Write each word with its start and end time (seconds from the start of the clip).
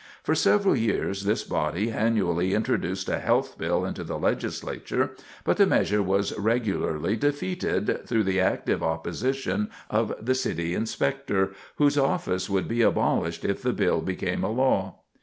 For 0.23 0.33
several 0.33 0.75
years 0.75 1.25
this 1.25 1.43
body 1.43 1.91
annually 1.91 2.55
introduced 2.55 3.07
a 3.07 3.19
health 3.19 3.59
bill 3.59 3.85
into 3.85 4.03
the 4.03 4.17
Legislature, 4.17 5.11
but 5.43 5.57
the 5.57 5.67
measure 5.67 6.01
was 6.01 6.35
regularly 6.39 7.15
defeated 7.15 8.07
through 8.07 8.23
the 8.23 8.39
active 8.39 8.81
opposition 8.81 9.69
of 9.91 10.15
the 10.19 10.33
City 10.33 10.73
Inspector, 10.73 11.53
whose 11.75 11.99
office 11.99 12.49
would 12.49 12.67
be 12.67 12.81
abolished 12.81 13.45
if 13.45 13.61
the 13.61 13.73
bill 13.73 14.01
became 14.01 14.43
a 14.43 14.49
law. 14.49 14.95